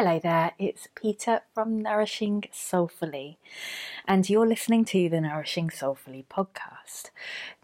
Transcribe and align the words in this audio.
Hello 0.00 0.20
there, 0.20 0.52
it's 0.60 0.86
Peta 0.94 1.42
from 1.52 1.80
Nourishing 1.80 2.44
Soulfully, 2.52 3.36
and 4.06 4.30
you're 4.30 4.46
listening 4.46 4.84
to 4.84 5.08
the 5.08 5.20
Nourishing 5.20 5.70
Soulfully 5.70 6.24
podcast. 6.30 7.10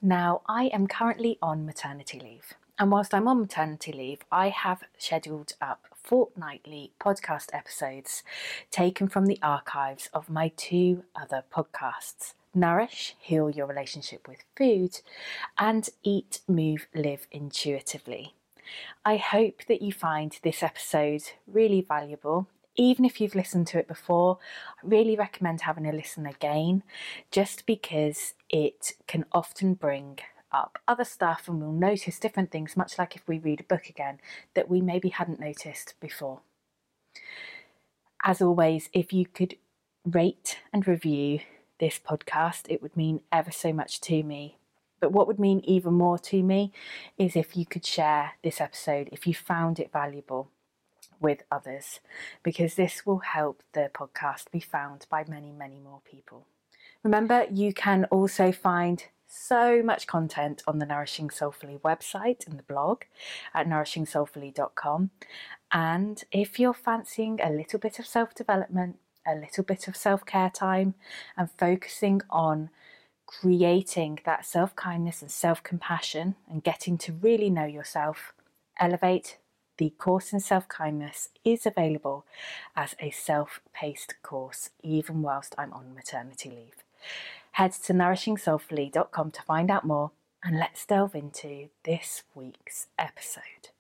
Now, 0.03 0.43
I 0.49 0.65
am 0.73 0.89
currently 0.89 1.39
on 1.41 1.65
maternity 1.65 2.19
leave, 2.19 2.55
and 2.77 2.91
whilst 2.91 3.15
I'm 3.15 3.29
on 3.29 3.43
maternity 3.43 3.93
leave, 3.93 4.23
I 4.33 4.49
have 4.49 4.83
scheduled 4.99 5.53
up 5.61 5.87
fortnightly 5.95 6.91
podcast 6.99 7.51
episodes 7.53 8.25
taken 8.73 9.07
from 9.07 9.27
the 9.27 9.39
archives 9.41 10.11
of 10.13 10.29
my 10.29 10.49
two 10.57 11.05
other 11.15 11.45
podcasts. 11.55 12.35
Nourish, 12.53 13.15
heal 13.21 13.49
your 13.49 13.67
relationship 13.67 14.27
with 14.27 14.43
food, 14.57 15.03
and 15.57 15.89
eat, 16.03 16.41
move, 16.49 16.89
live 16.97 17.29
intuitively. 17.31 18.35
I 19.05 19.17
hope 19.17 19.65
that 19.69 19.83
you 19.83 19.93
find 19.93 20.39
this 20.43 20.63
episode 20.63 21.23
really 21.47 21.81
valuable. 21.81 22.49
Even 22.77 23.05
if 23.05 23.21
you've 23.21 23.37
listened 23.37 23.67
to 23.69 23.79
it 23.79 23.87
before, 23.87 24.39
I 24.83 24.87
really 24.87 25.17
recommend 25.17 25.61
having 25.61 25.87
a 25.87 25.93
listen 25.93 26.27
again 26.27 26.83
just 27.31 27.67
because 27.67 28.35
it 28.49 28.95
can 29.07 29.25
often 29.33 29.75
bring 29.75 30.19
up 30.51 30.79
other 30.87 31.05
stuff 31.05 31.49
and 31.49 31.61
we'll 31.61 31.73
notice 31.73 32.19
different 32.19 32.51
things, 32.51 32.77
much 32.77 32.99
like 32.99 33.17
if 33.17 33.27
we 33.27 33.39
read 33.39 33.61
a 33.61 33.65
book 33.65 33.89
again, 33.89 34.19
that 34.55 34.69
we 34.69 34.81
maybe 34.81 35.09
hadn't 35.11 35.41
noticed 35.41 35.95
before. 36.01 36.41
As 38.25 38.41
always, 38.41 38.89
if 38.93 39.13
you 39.13 39.27
could 39.27 39.57
rate 40.05 40.59
and 40.73 40.87
review 40.87 41.41
this 41.81 41.99
podcast, 41.99 42.63
it 42.69 42.81
would 42.83 42.97
mean 42.97 43.21
ever 43.31 43.51
so 43.51 43.73
much 43.73 44.01
to 44.03 44.23
me. 44.23 44.57
But 45.05 45.13
what 45.13 45.27
would 45.27 45.39
mean 45.39 45.61
even 45.65 45.93
more 45.93 46.19
to 46.21 46.43
me 46.43 46.73
is 47.19 47.37
if 47.37 47.59
you 47.59 47.67
could 47.67 47.85
share 47.85 48.37
this 48.43 48.59
episode, 48.59 49.11
if 49.13 49.27
you 49.27 49.35
found 49.35 49.79
it 49.79 49.93
valuable 49.93 50.51
with 51.21 51.43
others, 51.53 52.01
because 52.43 52.77
this 52.77 53.05
will 53.05 53.19
help 53.19 53.63
the 53.75 53.91
podcast 53.93 54.51
be 54.51 54.61
found 54.61 55.05
by 55.11 55.23
many, 55.29 55.53
many 55.53 55.79
more 55.79 56.01
people. 56.11 56.47
Remember, 57.03 57.45
you 57.51 57.75
can 57.75 58.07
also 58.07 58.51
find 58.51 59.05
so 59.27 59.83
much 59.83 60.07
content 60.07 60.63
on 60.67 60.79
the 60.79 60.87
Nourishing 60.87 61.29
Soulfully 61.29 61.77
website 61.85 62.47
and 62.47 62.59
the 62.59 62.63
blog 62.63 63.03
at 63.53 63.69
nourishingsoulfully.com. 63.69 65.11
And 65.71 66.25
if 66.33 66.59
you're 66.59 66.73
fancying 66.73 67.41
a 67.43 67.51
little 67.51 67.79
bit 67.79 67.99
of 67.99 68.07
self 68.07 68.35
development, 68.35 68.97
a 69.27 69.35
little 69.35 69.65
bit 69.65 69.87
of 69.87 69.99
self 69.99 70.25
care 70.25 70.49
time, 70.49 70.95
and 71.37 71.51
focusing 71.59 72.23
on 72.31 72.71
creating 73.27 74.21
that 74.25 74.45
self 74.47 74.75
kindness 74.77 75.23
and 75.23 75.31
self 75.31 75.63
compassion 75.63 76.37
and 76.51 76.65
getting 76.65 76.99
to 76.99 77.13
really 77.13 77.51
know 77.51 77.65
yourself, 77.65 78.33
Elevate, 78.79 79.39
the 79.79 79.91
course 79.91 80.33
in 80.33 80.41
self 80.41 80.69
kindness, 80.69 81.31
is 81.45 81.67
available 81.67 82.25
as 82.77 82.95
a 83.01 83.11
self 83.11 83.61
paced 83.73 84.15
course, 84.23 84.71
even 84.83 85.23
whilst 85.23 85.55
I'm 85.59 85.73
on 85.73 85.95
maternity 85.95 86.51
leave. 86.51 86.85
Head 87.53 87.73
to 87.73 87.93
nourishingsoulfully.com 87.93 89.31
to 89.31 89.43
find 89.43 89.71
out 89.71 89.85
more, 89.85 90.13
and 90.43 90.59
let's 90.59 90.85
delve 90.87 91.15
into 91.15 91.69
this 91.85 92.23
week's 92.35 92.89
episode. 92.99 93.74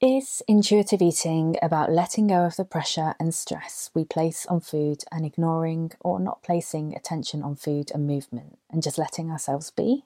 Is 0.00 0.44
intuitive 0.46 1.02
eating 1.02 1.56
about 1.60 1.90
letting 1.90 2.28
go 2.28 2.44
of 2.44 2.54
the 2.54 2.64
pressure 2.64 3.16
and 3.18 3.34
stress 3.34 3.90
we 3.94 4.04
place 4.04 4.46
on 4.46 4.60
food 4.60 5.02
and 5.10 5.26
ignoring 5.26 5.90
or 5.98 6.20
not 6.20 6.40
placing 6.44 6.94
attention 6.94 7.42
on 7.42 7.56
food 7.56 7.90
and 7.92 8.06
movement 8.06 8.58
and 8.70 8.80
just 8.80 8.96
letting 8.96 9.28
ourselves 9.28 9.72
be? 9.72 10.04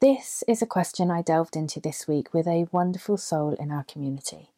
This 0.00 0.42
is 0.48 0.62
a 0.62 0.66
question 0.66 1.10
I 1.10 1.20
delved 1.20 1.56
into 1.56 1.78
this 1.78 2.08
week 2.08 2.32
with 2.32 2.46
a 2.46 2.68
wonderful 2.72 3.18
soul 3.18 3.52
in 3.60 3.70
our 3.70 3.84
community. 3.84 4.48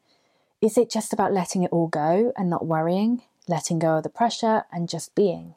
Is 0.61 0.79
it 0.79 0.89
just 0.89 1.13
about 1.13 1.33
letting 1.33 1.65
it 1.65 1.73
all 1.73 1.89
go 1.89 2.33
and 2.37 2.49
not 2.49 2.65
worrying, 2.65 3.23
letting 3.49 3.81
go 3.81 3.97
of 3.97 4.05
the 4.05 4.09
pressure 4.09 4.67
and 4.71 4.89
just 4.89 5.17
being? 5.17 5.55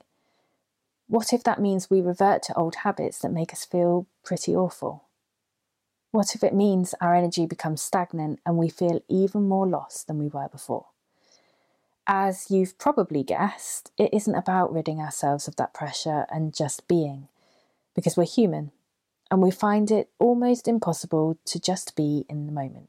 What 1.08 1.34
if 1.34 1.44
that 1.44 1.62
means 1.62 1.92
we 1.92 2.02
revert 2.02 2.42
to 2.44 2.58
old 2.58 2.78
habits 2.78 3.20
that 3.20 3.32
make 3.32 3.54
us 3.54 3.64
feel 3.64 4.08
pretty 4.24 4.56
awful? 4.56 5.05
What 6.16 6.34
if 6.34 6.46
it 6.46 6.54
means 6.54 6.96
our 7.02 7.14
energy 7.14 7.46
becomes 7.46 7.82
stagnant 7.82 8.40
and 8.46 8.56
we 8.56 8.70
feel 8.70 9.02
even 9.10 9.50
more 9.50 9.68
lost 9.68 10.08
than 10.08 10.18
we 10.18 10.30
were 10.30 10.48
before? 10.48 10.86
As 12.08 12.50
you've 12.50 12.78
probably 12.78 13.22
guessed, 13.22 13.92
it 13.98 14.14
isn't 14.14 14.34
about 14.34 14.72
ridding 14.72 15.02
ourselves 15.02 15.50
of 15.50 15.58
that 15.58 15.74
pressure 15.74 16.26
and 16.30 16.56
just 16.56 16.88
being, 16.88 17.28
because 17.94 18.16
we're 18.16 18.24
human 18.24 18.72
and 19.30 19.42
we 19.42 19.52
find 19.52 19.92
it 19.92 20.10
almost 20.18 20.70
impossible 20.70 21.38
to 21.44 21.60
just 21.60 21.98
be 21.98 22.26
in 22.30 22.46
the 22.46 22.54
moment. 22.54 22.88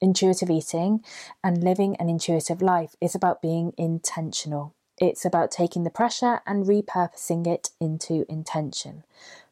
Intuitive 0.00 0.50
eating 0.50 1.04
and 1.42 1.64
living 1.64 1.96
an 1.96 2.08
intuitive 2.08 2.62
life 2.62 2.94
is 3.00 3.16
about 3.16 3.42
being 3.42 3.72
intentional. 3.76 4.76
It's 4.98 5.24
about 5.24 5.50
taking 5.50 5.82
the 5.82 5.90
pressure 5.90 6.42
and 6.46 6.64
repurposing 6.64 7.48
it 7.48 7.70
into 7.80 8.24
intention, 8.28 9.02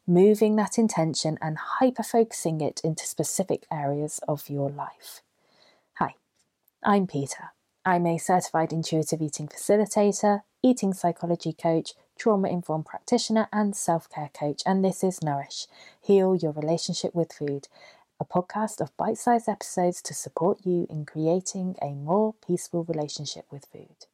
moving 0.09 0.57
that 0.57 0.79
intention 0.79 1.37
and 1.43 1.59
hyper 1.59 2.03
focusing 2.03 2.63
it 2.63 2.81
into 2.83 3.05
specific 3.05 3.67
areas 3.71 4.21
of 4.27 4.49
your 4.49 4.71
life. 4.71 5.21
Hi, 5.99 6.15
I'm 6.83 7.07
Peta. 7.07 7.51
I'm 7.85 8.07
a 8.07 8.17
certified 8.17 8.73
intuitive 8.73 9.21
eating 9.21 9.49
facilitator, 9.49 10.41
eating 10.63 10.95
psychology 10.95 11.53
coach, 11.53 11.93
trauma 12.19 12.49
informed 12.49 12.87
practitioner, 12.87 13.49
and 13.53 13.77
self 13.77 14.09
care 14.09 14.31
coach, 14.33 14.63
and 14.65 14.83
this 14.83 15.05
is 15.05 15.23
Nourish 15.23 15.67
Heal 16.01 16.35
Your 16.35 16.53
Relationship 16.53 17.15
with 17.15 17.31
Food, 17.35 17.69
a 18.19 18.25
podcast 18.25 18.81
of 18.81 18.97
bite 18.97 19.19
sized 19.19 19.47
episodes 19.49 20.01
to 20.01 20.15
support 20.15 20.65
you 20.65 20.87
in 20.89 21.05
creating 21.05 21.77
a 21.83 21.91
more 21.91 22.35
peaceful 22.47 22.83
relationship 22.85 23.45
with 23.51 23.67
food. 23.67 24.07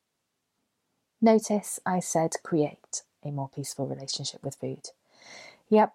Notice 1.23 1.79
I 1.87 2.01
said 2.01 2.33
create 2.43 3.03
a 3.25 3.31
more 3.31 3.49
peaceful 3.49 3.87
relationship 3.87 4.43
with 4.43 4.57
food. 4.57 4.89
Yep, 5.71 5.95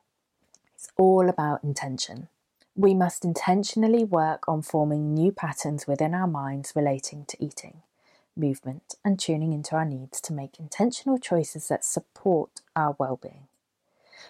it's 0.75 0.89
all 0.97 1.29
about 1.29 1.63
intention. 1.63 2.27
We 2.75 2.93
must 2.93 3.25
intentionally 3.25 4.03
work 4.03 4.47
on 4.47 4.61
forming 4.61 5.13
new 5.13 5.31
patterns 5.31 5.87
within 5.87 6.13
our 6.13 6.27
minds 6.27 6.73
relating 6.75 7.25
to 7.25 7.43
eating, 7.43 7.81
movement, 8.35 8.95
and 9.03 9.19
tuning 9.19 9.53
into 9.53 9.75
our 9.75 9.85
needs 9.85 10.21
to 10.21 10.33
make 10.33 10.59
intentional 10.59 11.17
choices 11.17 11.67
that 11.67 11.83
support 11.83 12.61
our 12.75 12.95
well 12.97 13.19
being. 13.21 13.47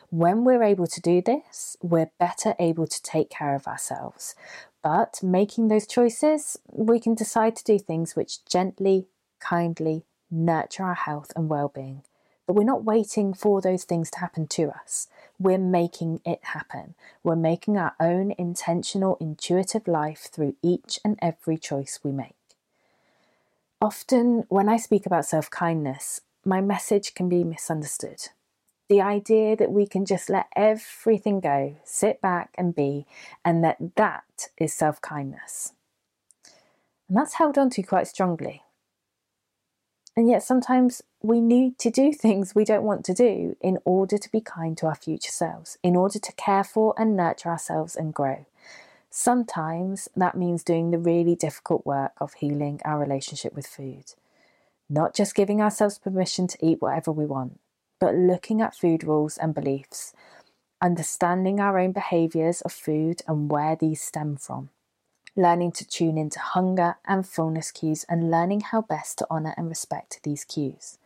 When 0.09 0.44
we're 0.44 0.63
able 0.63 0.88
to 0.88 1.01
do 1.01 1.22
this, 1.22 1.77
we're 1.81 2.11
better 2.19 2.56
able 2.59 2.88
to 2.88 3.01
take 3.01 3.29
care 3.29 3.56
of 3.56 3.67
ourselves. 3.67 4.35
But 4.83 5.19
making 5.21 5.67
those 5.67 5.85
choices, 5.85 6.57
we 6.71 7.00
can 7.00 7.13
decide 7.16 7.56
to 7.57 7.63
do 7.63 7.77
things 7.77 8.16
which 8.16 8.44
gently, 8.45 9.07
kindly 9.39 10.06
nurture 10.31 10.83
our 10.83 10.95
health 10.95 11.31
and 11.35 11.50
well 11.50 11.69
being. 11.69 12.03
But 12.50 12.56
we're 12.56 12.64
not 12.64 12.84
waiting 12.84 13.36
for 13.36 13.62
those 13.62 13.84
things 13.84 14.10
to 14.10 14.18
happen 14.20 14.48
to 14.48 14.72
us 14.72 15.08
we're 15.40 15.58
making 15.58 16.20
it 16.26 16.40
happen. 16.44 16.96
We're 17.24 17.36
making 17.36 17.78
our 17.78 17.96
own 18.00 18.34
intentional, 18.38 19.18
intuitive 19.22 19.88
life 19.88 20.28
through 20.32 20.56
each 20.62 21.00
and 21.04 21.18
every 21.22 21.58
choice 21.58 22.00
we 22.04 22.12
make. 22.12 22.36
Often, 23.82 24.46
when 24.50 24.68
I 24.68 24.76
speak 24.78 25.06
about 25.06 25.26
self 25.26 25.50
kindness, 25.50 26.22
my 26.44 26.60
message 26.60 27.14
can 27.14 27.30
be 27.30 27.44
misunderstood. 27.44 28.28
The 28.90 29.02
idea 29.02 29.56
that 29.56 29.72
we 29.72 29.88
can 29.88 30.06
just 30.06 30.30
let 30.30 30.48
everything 30.56 31.40
go, 31.40 31.78
sit 31.86 32.20
back 32.22 32.50
and 32.56 32.76
be, 32.76 33.06
and 33.46 33.64
that 33.64 33.78
that 33.96 34.50
is 34.58 34.74
self 34.74 35.02
kindness. 35.02 35.72
And 37.08 37.18
that's 37.18 37.36
held 37.36 37.58
on 37.58 37.70
to 37.72 37.84
quite 37.84 38.08
strongly. 38.08 38.64
And 40.19 40.28
yet, 40.28 40.44
sometimes 40.44 41.02
we 41.24 41.40
need 41.40 41.80
to 41.80 41.90
do 41.90 42.12
things 42.12 42.53
we 42.53 42.66
don't 42.66 42.84
want 42.84 43.06
to 43.06 43.13
do 43.13 43.56
in 43.62 43.78
order 43.85 44.18
to 44.18 44.30
be 44.30 44.41
kind 44.41 44.78
to 44.78 44.88
our 44.88 44.96
future 44.96 45.31
selves, 45.31 45.78
in 45.81 45.96
order 45.96 46.19
to 46.19 46.34
care 46.34 46.66
for 46.66 46.94
and 46.97 47.16
nurture 47.16 47.47
ourselves 47.47 47.96
and 47.96 48.13
grow. 48.13 48.46
Sometimes 49.09 50.09
that 50.18 50.35
means 50.35 50.62
doing 50.62 50.91
the 50.91 50.97
really 50.97 51.38
difficult 51.38 51.85
work 51.85 52.12
of 52.19 52.34
healing 52.34 52.81
our 52.84 53.00
relationship 53.00 53.56
with 53.56 53.66
food. 53.66 54.13
Not 54.89 55.16
just 55.16 55.36
giving 55.36 55.62
ourselves 55.62 55.98
permission 55.98 56.48
to 56.48 56.57
eat 56.62 56.81
whatever 56.81 57.13
we 57.13 57.25
want, 57.25 57.57
but 57.98 58.13
looking 58.13 58.62
at 58.62 58.75
food 58.75 59.06
rules 59.06 59.38
and 59.38 59.56
beliefs, 59.56 60.12
understanding 60.81 61.62
our 61.62 61.80
own 61.80 61.94
behaviours 61.94 62.60
of 62.60 62.74
food 62.74 63.21
and 63.25 63.50
where 63.50 63.77
these 63.77 64.01
stem 64.01 64.36
from 64.36 64.69
learning 65.36 65.72
to 65.74 65.88
tune 65.88 66.18
into 66.18 66.40
hunger 66.40 66.96
and 67.06 67.28
fullness 67.28 67.72
cues, 67.72 68.06
and 68.10 68.31
learning 68.31 68.62
how 68.62 68.81
best 68.81 69.18
to 69.20 69.28
honour 69.30 69.54
and 69.58 69.70
respect 69.70 70.20
these 70.24 70.44
cues. 70.44 70.98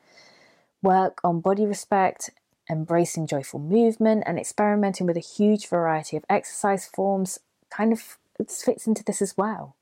Work 0.81 1.19
on 1.23 1.39
body 1.39 1.65
respect, 1.65 2.29
embracing 2.69 3.27
joyful 3.27 3.59
movement, 3.59 4.23
and 4.25 4.37
experimenting 4.37 5.07
with 5.07 5.17
a 5.17 5.21
huge 5.21 5.67
variety 5.67 6.17
of 6.17 6.25
exercise 6.29 6.85
forms 6.85 7.39
kind 7.69 7.93
of 7.93 8.17
fits 8.37 8.87
into 8.87 9.03
this 9.03 9.21
as 9.21 9.37
well. 9.37 9.75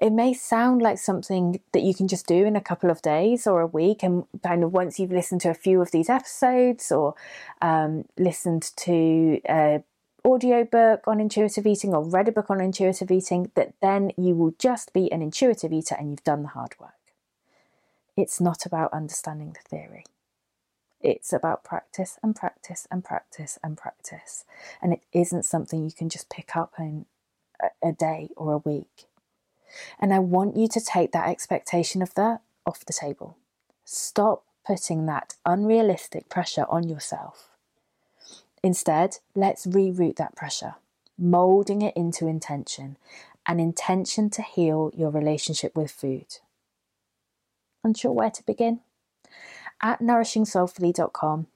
It 0.00 0.10
may 0.10 0.32
sound 0.32 0.82
like 0.82 0.98
something 0.98 1.60
that 1.72 1.82
you 1.82 1.94
can 1.94 2.08
just 2.08 2.26
do 2.26 2.44
in 2.44 2.56
a 2.56 2.60
couple 2.60 2.90
of 2.90 3.02
days 3.02 3.46
or 3.46 3.60
a 3.60 3.66
week, 3.66 4.02
and 4.02 4.24
kind 4.42 4.62
of 4.62 4.72
once 4.72 4.98
you've 4.98 5.12
listened 5.12 5.40
to 5.42 5.50
a 5.50 5.54
few 5.54 5.80
of 5.80 5.90
these 5.90 6.08
episodes 6.08 6.92
or 6.92 7.14
um, 7.60 8.04
listened 8.16 8.70
to 8.76 9.40
a 9.48 9.82
audiobook 10.26 11.02
on 11.06 11.20
intuitive 11.20 11.66
eating 11.66 11.94
or 11.94 12.04
read 12.04 12.28
a 12.28 12.32
book 12.32 12.50
on 12.50 12.60
intuitive 12.60 13.10
eating, 13.10 13.50
that 13.54 13.74
then 13.80 14.10
you 14.18 14.34
will 14.34 14.54
just 14.58 14.92
be 14.92 15.10
an 15.12 15.22
intuitive 15.22 15.72
eater 15.72 15.94
and 15.98 16.10
you've 16.10 16.24
done 16.24 16.42
the 16.42 16.48
hard 16.48 16.74
work. 16.80 16.90
it's 18.16 18.40
not 18.40 18.64
about 18.66 18.92
understanding 18.92 19.52
the 19.52 19.68
theory. 19.68 20.04
It's 21.00 21.32
about 21.32 21.62
practice 21.64 22.18
and 22.22 22.34
practice 22.34 22.88
and 22.90 23.04
practice 23.04 23.58
and 23.62 23.76
practice. 23.76 24.44
And 24.82 24.92
it 24.92 25.02
isn't 25.12 25.44
something 25.44 25.84
you 25.84 25.92
can 25.92 26.08
just 26.08 26.30
pick 26.30 26.56
up 26.56 26.74
in 26.78 27.06
a 27.82 27.92
day 27.92 28.30
or 28.36 28.52
a 28.52 28.58
week. 28.58 29.06
And 30.00 30.14
I 30.14 30.18
want 30.18 30.56
you 30.56 30.68
to 30.68 30.80
take 30.80 31.12
that 31.12 31.28
expectation 31.28 32.02
of 32.02 32.14
that 32.14 32.40
off 32.66 32.84
the 32.84 32.92
table. 32.92 33.36
Stop 33.84 34.44
putting 34.66 35.06
that 35.06 35.34
unrealistic 35.44 36.28
pressure 36.28 36.66
on 36.68 36.88
yourself. 36.88 37.50
Instead, 38.66 39.18
let's 39.36 39.64
reroute 39.64 40.16
that 40.16 40.34
pressure, 40.34 40.74
molding 41.16 41.82
it 41.82 41.96
into 41.96 42.26
intention, 42.26 42.96
an 43.46 43.60
intention 43.60 44.28
to 44.28 44.42
heal 44.42 44.90
your 44.92 45.08
relationship 45.08 45.76
with 45.76 45.88
food. 45.88 46.38
Unsure 47.84 48.10
where 48.10 48.32
to 48.32 48.44
begin? 48.44 48.80
At 49.80 50.00
nourishingsoulfully.com, 50.00 51.46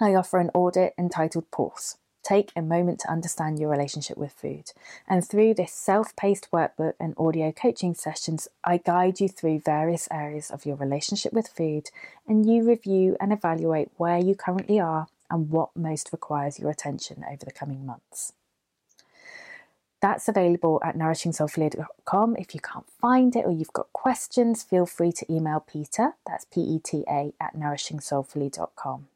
I 0.00 0.14
offer 0.14 0.38
an 0.38 0.50
audit 0.54 0.94
entitled 0.96 1.50
Pause. 1.50 1.98
Take 2.22 2.50
a 2.56 2.62
moment 2.62 3.00
to 3.00 3.12
understand 3.12 3.58
your 3.58 3.68
relationship 3.68 4.16
with 4.16 4.32
food. 4.32 4.72
And 5.06 5.22
through 5.22 5.52
this 5.52 5.70
self 5.74 6.16
paced 6.16 6.50
workbook 6.50 6.94
and 6.98 7.12
audio 7.18 7.52
coaching 7.52 7.94
sessions, 7.94 8.48
I 8.64 8.78
guide 8.78 9.20
you 9.20 9.28
through 9.28 9.60
various 9.66 10.08
areas 10.10 10.50
of 10.50 10.64
your 10.64 10.76
relationship 10.76 11.34
with 11.34 11.46
food 11.46 11.90
and 12.26 12.46
you 12.46 12.66
review 12.66 13.18
and 13.20 13.34
evaluate 13.34 13.90
where 13.98 14.16
you 14.16 14.34
currently 14.34 14.80
are 14.80 15.08
and 15.30 15.50
what 15.50 15.70
most 15.76 16.10
requires 16.12 16.58
your 16.58 16.70
attention 16.70 17.24
over 17.30 17.44
the 17.44 17.52
coming 17.52 17.84
months. 17.84 18.32
That's 20.04 20.28
available 20.28 20.82
at 20.84 20.98
nourishingsoulfully.com. 20.98 22.36
If 22.36 22.54
you 22.54 22.60
can't 22.60 22.88
find 23.00 23.34
it 23.34 23.46
or 23.46 23.52
you've 23.52 23.72
got 23.72 23.90
questions, 23.94 24.62
feel 24.62 24.84
free 24.84 25.12
to 25.12 25.32
email 25.32 25.60
Peta, 25.60 26.12
that's 26.26 26.44
P 26.44 26.60
E 26.60 26.78
T 26.78 27.04
A, 27.08 27.32
at 27.40 27.56
nourishingsoulfully.com. 27.56 29.06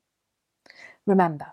Remember, 1.05 1.49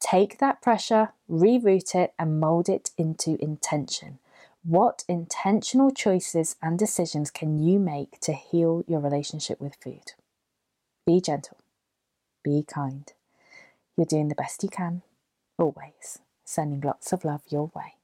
take 0.00 0.38
that 0.38 0.62
pressure, 0.62 1.10
reroute 1.30 1.94
it, 1.94 2.14
and 2.18 2.40
mold 2.40 2.70
it 2.70 2.90
into 2.96 3.36
intention. 3.42 4.18
What 4.62 5.04
intentional 5.08 5.90
choices 5.90 6.56
and 6.62 6.78
decisions 6.78 7.30
can 7.30 7.58
you 7.58 7.78
make 7.78 8.18
to 8.20 8.32
heal 8.32 8.82
your 8.86 9.00
relationship 9.00 9.60
with 9.60 9.74
food? 9.74 10.12
Be 11.06 11.20
gentle, 11.20 11.58
be 12.42 12.64
kind. 12.66 13.12
You're 14.00 14.06
doing 14.06 14.28
the 14.28 14.34
best 14.34 14.62
you 14.62 14.70
can, 14.70 15.02
always. 15.58 16.20
Sending 16.42 16.80
lots 16.80 17.12
of 17.12 17.22
love 17.22 17.42
your 17.50 17.70
way. 17.76 17.99